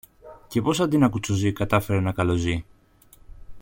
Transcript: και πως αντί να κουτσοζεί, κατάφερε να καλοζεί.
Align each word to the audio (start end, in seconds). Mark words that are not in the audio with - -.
και 0.47 0.61
πως 0.61 0.79
αντί 0.79 0.97
να 0.97 1.09
κουτσοζεί, 1.09 1.53
κατάφερε 1.53 1.99
να 1.99 2.11
καλοζεί. 2.11 2.65